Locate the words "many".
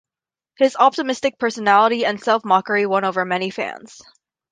3.23-3.51